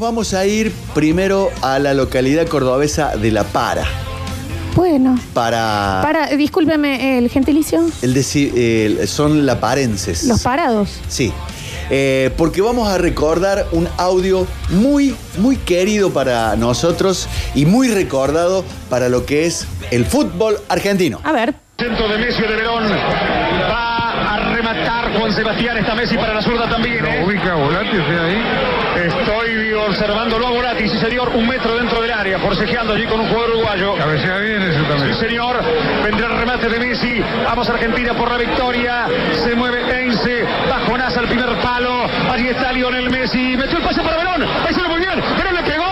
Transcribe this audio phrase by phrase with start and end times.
[0.00, 3.84] nos vamos a ir primero a la localidad cordobesa de La Para.
[4.74, 5.18] Bueno.
[5.34, 6.00] Para.
[6.02, 7.82] Para, discúlpeme, el gentilicio.
[8.00, 10.24] El deci- el- son laparenses.
[10.24, 10.88] Los parados.
[11.08, 11.30] Sí.
[11.90, 18.64] Eh, porque vamos a recordar un audio muy, muy querido para nosotros y muy recordado
[18.88, 21.20] para lo que es el fútbol argentino.
[21.24, 21.52] A ver.
[21.78, 22.84] Centro de Messi de Verón.
[23.70, 25.76] Va a rematar Juan Sebastián.
[25.76, 27.04] Está Messi para la zurda también.
[27.04, 27.22] ¿eh?
[27.26, 28.38] ubica Volati usted ahí?
[28.96, 33.28] Estoy observándolo a Volati, sí señor, un metro dentro del área, forcejeando allí con un
[33.28, 33.94] jugador uruguayo.
[33.96, 35.14] Cabecea bien eso también.
[35.14, 35.60] Sí, señor.
[36.04, 37.22] Vendrá el remate de Messi.
[37.44, 39.06] Vamos Argentina por la victoria.
[39.32, 40.44] Se mueve Ense.
[40.68, 42.04] Bajonaza al primer palo.
[42.30, 43.56] Allí está Lionel Messi.
[43.56, 44.42] Metió el pase para Verón.
[44.66, 45.20] Ahí se lo muy bien.
[45.36, 45.89] Verón le pegó,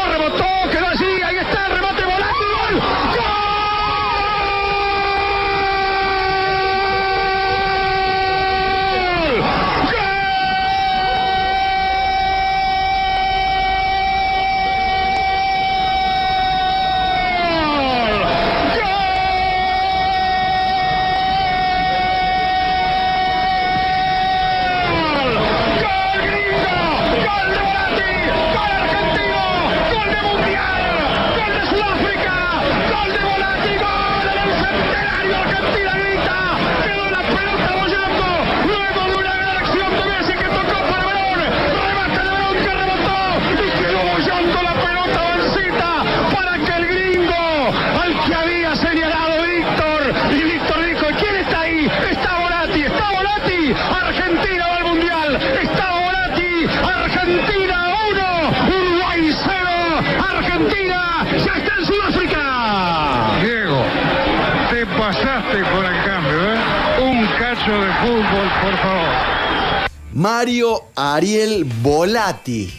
[65.84, 66.58] el cambio, ¿eh?
[67.02, 69.88] Un cacho de fútbol, por favor.
[70.12, 72.72] Mario Ariel Volati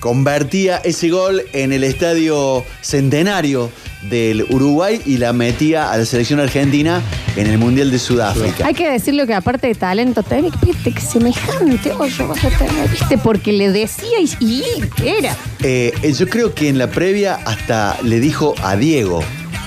[0.00, 3.70] convertía ese gol en el estadio centenario
[4.08, 7.02] del Uruguay y la metía a la selección argentina
[7.36, 8.66] en el Mundial de Sudáfrica.
[8.66, 12.88] Hay que decirlo que aparte de talento técnico, viste que semejante hoyo vas a tener,
[12.88, 14.62] viste, porque le decía y, y
[15.06, 15.36] era.
[15.62, 19.22] Eh, yo creo que en la previa hasta le dijo a Diego,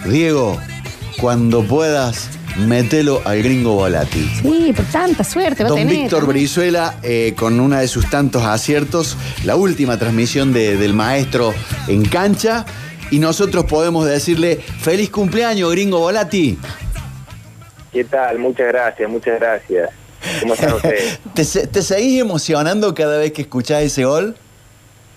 [0.06, 0.60] Diego,
[1.20, 4.30] cuando puedas, mételo al gringo Volati.
[4.42, 5.96] Sí, pero tanta suerte va a Don tener.
[5.96, 11.54] Víctor Brizuela, eh, con una de sus tantos aciertos, la última transmisión de- del maestro
[11.88, 12.66] en cancha.
[13.12, 16.58] Y nosotros podemos decirle, feliz cumpleaños, gringo Volati.
[17.92, 18.40] ¿Qué tal?
[18.40, 19.90] Muchas gracias, muchas gracias.
[20.40, 21.20] ¿Cómo están ustedes?
[21.36, 24.36] ¿Te, se- te seguís emocionando cada vez que escuchás ese gol?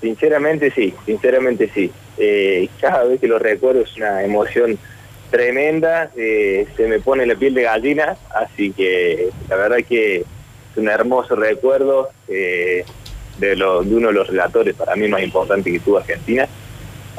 [0.03, 1.91] Sinceramente sí, sinceramente sí.
[2.19, 4.79] Eh, cada vez que lo recuerdo es una emoción
[5.31, 10.25] tremenda, eh, se me pone la piel de gallina, así que la verdad que es
[10.77, 12.85] un hermoso recuerdo eh,
[13.39, 16.47] de, lo- de uno de los relatores para mí más importantes que tuvo Argentina,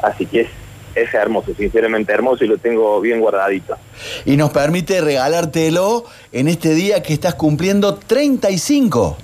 [0.02, 0.48] así que es,
[0.94, 3.76] es hermoso, sinceramente hermoso y lo tengo bien guardadito.
[4.24, 9.16] Y nos permite regalártelo en este día que estás cumpliendo 35.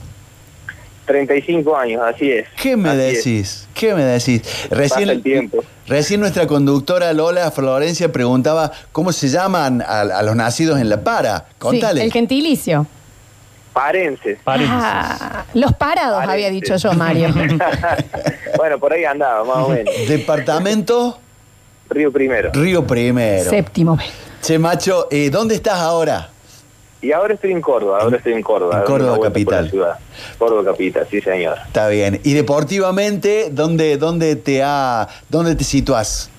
[1.06, 2.46] 35 años, así es.
[2.60, 3.68] ¿Qué me así es.
[3.84, 4.40] ¿Qué me decís?
[4.70, 5.62] Pasa el tiempo.
[5.86, 11.02] Recién nuestra conductora Lola Florencia preguntaba cómo se llaman a, a los nacidos en La
[11.02, 11.44] Para.
[11.58, 12.00] Contale.
[12.00, 12.86] Sí, el gentilicio.
[13.74, 14.38] Parenses.
[14.46, 16.32] Ah, los parados, Parenses.
[16.32, 17.28] había dicho yo, Mario.
[18.56, 19.92] bueno, por ahí andaba, más o menos.
[20.08, 21.18] Departamento
[21.90, 22.50] Río Primero.
[22.54, 23.50] Río Primero.
[23.50, 23.98] Séptimo.
[24.40, 26.30] Che, macho, eh, ¿dónde estás ahora?
[27.04, 28.78] Y ahora estoy en Córdoba, ahora estoy en Córdoba.
[28.78, 29.70] En Córdoba capital.
[30.38, 31.58] Córdoba capital, sí señor.
[31.66, 32.18] Está bien.
[32.24, 36.30] ¿Y deportivamente dónde, dónde, te, ha, dónde te situás?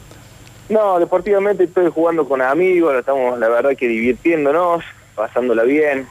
[0.67, 4.83] No, deportivamente estoy jugando con amigos, estamos la verdad que divirtiéndonos,
[5.13, 6.07] pasándola bien.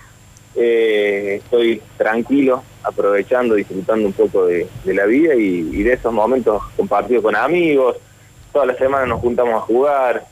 [0.55, 6.13] Eh, estoy tranquilo, aprovechando, disfrutando un poco de, de la vida y, y de esos
[6.13, 7.97] momentos compartidos con amigos.
[8.53, 10.25] Toda la semana nos juntamos a jugar,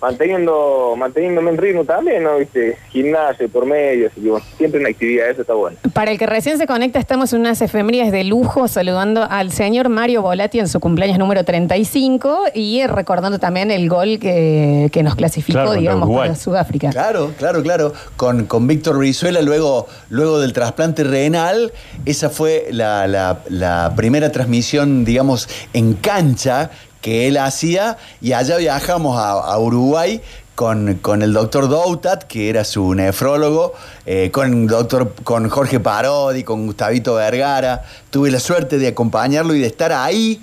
[0.00, 2.36] manteniendo manteniéndome en ritmo también, ¿no?
[2.38, 2.76] ¿Viste?
[2.90, 5.76] Gimnasio por medio, así que bueno, siempre una actividad, eso está bueno.
[5.92, 9.88] Para el que recién se conecta, estamos en unas efemérides de lujo saludando al señor
[9.88, 15.14] Mario Volati en su cumpleaños número 35 y recordando también el gol que, que nos
[15.14, 16.90] clasificó, Claro, digamos, para Sudáfrica.
[16.90, 17.92] Claro, claro, claro.
[18.16, 21.72] Con, con Víctor Brizuela, luego, luego del trasplante renal,
[22.06, 28.56] esa fue la, la- la primera transmisión, digamos, en cancha que él hacía y allá
[28.58, 30.20] viajamos a, a Uruguay
[30.54, 33.72] con, con el doctor Doutat, que era su nefrólogo,
[34.04, 37.82] eh, con, doctor, con Jorge Parodi, con Gustavito Vergara.
[38.10, 40.38] Tuve la suerte de acompañarlo y de estar ahí.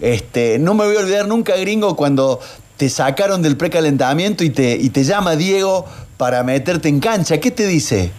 [0.00, 2.40] este, no me voy a olvidar nunca, gringo, cuando
[2.76, 5.84] te sacaron del precalentamiento y te, y te llama Diego
[6.16, 7.38] para meterte en cancha.
[7.38, 8.10] ¿Qué te dice?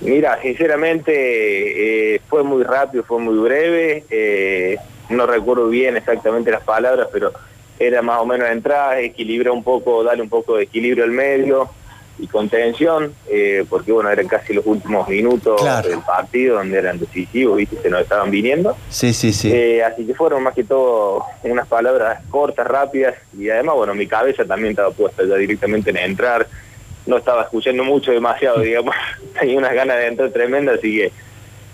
[0.00, 4.04] Mira, sinceramente eh, fue muy rápido, fue muy breve.
[4.10, 4.63] eh,
[5.14, 7.32] no recuerdo bien exactamente las palabras, pero
[7.78, 11.68] era más o menos entrar, equilibrar un poco, darle un poco de equilibrio al medio
[12.16, 15.88] y contención, eh, porque bueno, eran casi los últimos minutos Claro.
[15.88, 18.76] del partido donde eran decisivos, viste, se nos estaban viniendo.
[18.88, 19.50] Sí, sí, sí.
[19.52, 24.06] Eh, así que fueron más que todo unas palabras cortas, rápidas y además, bueno, mi
[24.06, 26.46] cabeza también estaba puesta ya directamente en entrar.
[27.06, 28.94] No estaba escuchando mucho, demasiado, digamos.
[29.38, 31.12] Tenía unas ganas de entrar tremendas, así que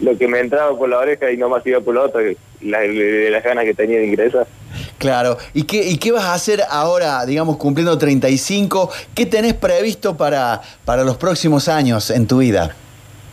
[0.01, 2.23] lo que me entraba por la oreja y nomás iba por la otra,
[2.63, 4.47] la- de las ganas que tenía de ingresar.
[4.99, 5.39] Claro.
[5.55, 8.91] ¿Y qué, ¿Y qué vas a hacer ahora, digamos, cumpliendo 35?
[9.15, 12.75] ¿Qué tenés previsto para, para los próximos años en tu vida?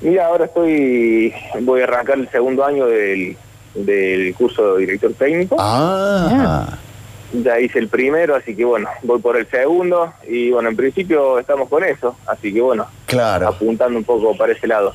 [0.01, 3.35] Mira, ahora estoy, voy a arrancar el segundo año del,
[3.75, 5.55] del curso de director técnico.
[5.59, 6.77] Ah,
[7.33, 11.37] Ya hice el primero, así que bueno, voy por el segundo y bueno, en principio
[11.39, 13.49] estamos con eso, así que bueno, claro.
[13.49, 14.93] apuntando un poco para ese lado.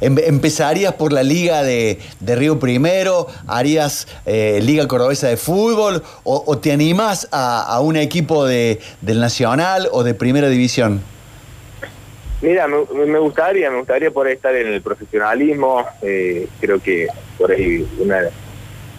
[0.00, 3.26] Em- ¿Empezarías por la Liga de, de Río Primero?
[3.46, 6.02] ¿Harías eh, Liga Cordobesa de Fútbol?
[6.24, 11.02] ¿O, te animás a, a un equipo de, del Nacional o de Primera División?
[12.40, 17.84] Mira, me, gustaría, me gustaría ahí estar en el profesionalismo, eh, creo que por ahí
[17.98, 18.20] una,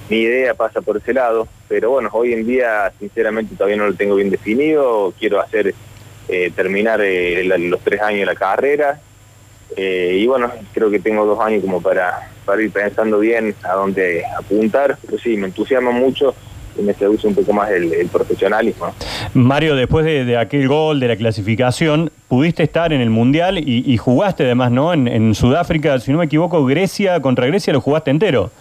[0.10, 3.94] mi idea pasa por ese lado, pero bueno, hoy en día sinceramente todavía no lo
[3.94, 5.74] tengo bien definido, quiero hacer,
[6.28, 9.00] eh, terminar eh, la- los tres años de la carrera,
[9.76, 13.74] eh, y bueno, creo que tengo dos años como para, para ir pensando bien a
[13.74, 16.34] dónde apuntar, pero sí, me entusiasma mucho
[16.78, 18.94] y me seduce un poco más el, profesionalismo.
[19.34, 24.44] Mario, después de, aquel gol, de la clasificación, pudiste estar en el Mundial y, jugaste
[24.44, 24.94] además, ¿no?
[24.94, 28.52] En Sudáfrica, si no me equivoco, Grecia, contra Grecia lo jugaste entero.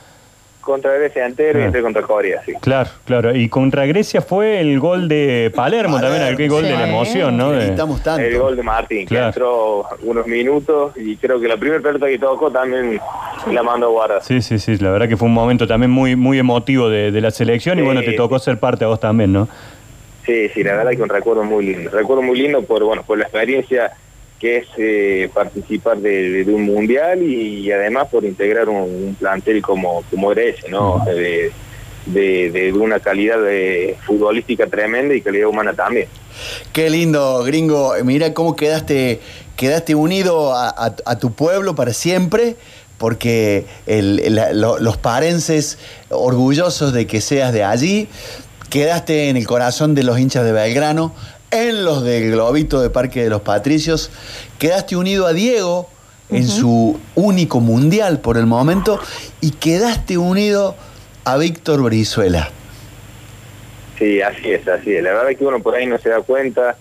[0.68, 2.52] Contra Grecia entero y entré contra Corea, sí.
[2.60, 3.34] Claro, claro.
[3.34, 7.50] Y contra Grecia fue el gol de Palermo, también, aquel gol de la emoción, ¿no?
[7.52, 8.20] De- Necesitamos tanto.
[8.22, 9.24] El gol de Martín, Claro.
[9.24, 13.00] que entró unos minutos y creo que la primera pelota que tocó también
[13.50, 14.22] la mandó a guardar.
[14.22, 17.20] Sí, sí, sí, la verdad que fue un momento también muy, muy emotivo de, de
[17.22, 19.48] la selección y bueno, te tocó ser parte a vos también, ¿no?
[20.26, 21.90] Sí, sí, la verdad que un recuerdo muy lindo.
[21.90, 23.92] Recuerdo muy lindo por bueno por la experiencia
[24.38, 30.32] que es eh, participar de, un mundial y, además por integrar un, plantel como, como
[30.32, 31.04] era ¿no?
[31.04, 31.50] De,
[32.06, 36.08] de, una calidad de futbolística tremenda y calidad humana también.
[36.72, 37.94] Qué lindo, gringo.
[38.04, 39.20] Mira cómo quedaste,
[39.56, 42.56] quedaste unido a, tu pueblo para siempre,
[42.96, 45.78] porque los parenses
[46.10, 48.08] orgullosos de que seas de allí,
[48.70, 51.14] quedaste en el corazón de los hinchas de Belgrano,
[51.50, 54.10] en los del Globito de Parque de los Patricios,
[54.58, 55.88] quedaste unido a Diego
[56.30, 59.00] en su único mundial por el momento
[59.40, 60.76] y quedaste unido
[61.24, 62.50] a Víctor Brizuela.
[63.98, 65.02] Sí, así es, así es.
[65.02, 66.76] La verdad que uno por ahí no se da cuenta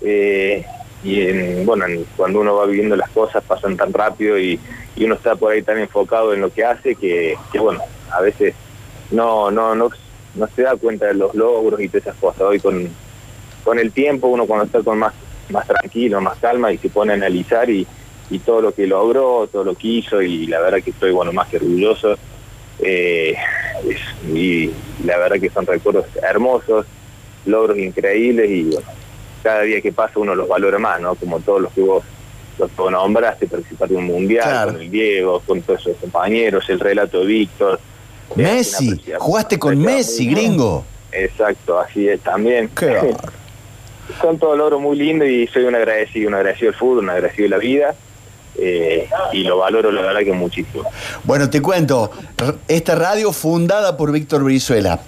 [0.00, 0.64] eh,
[1.04, 4.58] y en- bueno, en- cuando uno va viviendo las cosas pasan tan rápido y,
[4.96, 7.80] y uno está por ahí tan enfocado en lo que hace que, que, bueno,
[8.10, 8.54] a veces
[9.10, 9.90] no, no, no,
[10.34, 12.40] no se da cuenta de los logros y todas esas cosas.
[12.42, 12.88] Hoy con,
[13.66, 15.12] con el tiempo uno cuando está con más,
[15.50, 17.84] más tranquilo, más calma y se pone a analizar y,
[18.30, 21.32] y todo lo que logró, todo lo que hizo y la verdad que estoy bueno
[21.32, 22.16] más que orgulloso.
[22.78, 23.34] Eh,
[23.88, 24.70] es- y
[25.04, 26.86] la verdad que son recuerdos hermosos,
[27.44, 28.86] logros increíbles y bueno,
[29.42, 31.16] cada día que pasa uno los valora más, ¿no?
[31.16, 32.04] Como todos los que vos,
[32.58, 34.72] los que nombraste, participar de un mundial, Claro.
[34.74, 37.80] con el Diego, con todos esos compañeros, el relato de Víctor.
[38.36, 40.84] Messi, jugaste con Messi, gringo.
[41.10, 42.68] Exacto, así es también.
[42.68, 43.12] Qué.
[44.20, 47.44] Son todos logros muy lindos y soy un agradecido, un agradecido del fútbol, un agradecido
[47.44, 47.94] de la vida
[48.58, 50.84] eh, y lo valoro la verdad que muchísimo.
[51.24, 52.10] Bueno, te cuento,
[52.68, 55.00] esta radio fundada por Víctor Brizuela.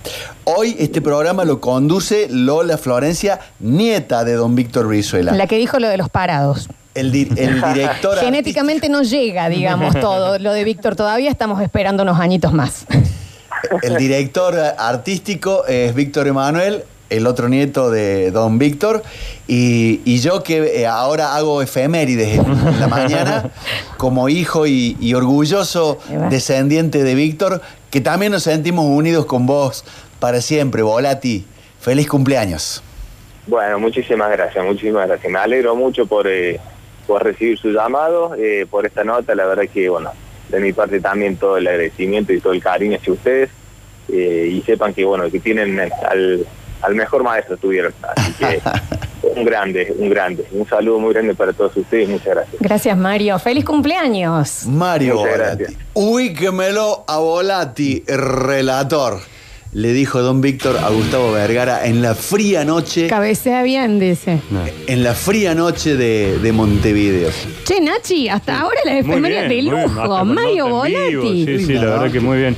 [0.45, 5.33] Hoy este programa lo conduce Lola Florencia, nieta de don Víctor Brizuela.
[5.33, 6.69] La que dijo lo de los parados.
[6.95, 10.39] El, di- el director Genéticamente no llega, digamos, todo.
[10.39, 12.85] Lo de Víctor todavía estamos esperando unos añitos más.
[13.83, 19.03] el director artístico es Víctor Emanuel, el otro nieto de don Víctor,
[19.47, 23.51] y, y yo que eh, ahora hago efemérides en la mañana,
[23.97, 25.99] como hijo y, y orgulloso
[26.31, 29.85] descendiente de Víctor, que también nos sentimos unidos con vos
[30.21, 31.45] para siempre, Volati.
[31.81, 32.83] Feliz cumpleaños.
[33.47, 35.33] Bueno, muchísimas gracias, muchísimas gracias.
[35.33, 36.61] Me alegro mucho por, eh,
[37.07, 39.35] por recibir su llamado, eh, por esta nota.
[39.35, 40.11] La verdad que, bueno,
[40.51, 43.49] de mi parte también todo el agradecimiento y todo el cariño hacia ustedes.
[44.13, 46.47] eh, y sepan que, bueno, que tienen al,
[46.83, 47.93] al mejor maestro tuvieron.
[48.17, 48.61] Así que
[49.37, 50.47] un grande, un grande.
[50.53, 52.09] Un saludo muy grande para todos ustedes.
[52.09, 52.57] Muchas gracias.
[52.61, 53.39] Gracias, Mario.
[53.39, 54.67] ¡Feliz cumpleaños!
[54.67, 55.23] Mario.
[55.95, 59.19] Ubíquemelo a Volati, relator.
[59.75, 64.41] Le dijo don Víctor a Gustavo Vergara en la fría noche, Cabecea bien, dice.
[64.87, 67.29] en la fría noche de, de Montevideo.
[67.65, 70.25] Che, Nachi, hasta ahora la efeméride de lujo.
[70.25, 71.45] Mario Volati.
[71.45, 72.57] Sí, sí, la verdad que muy bien.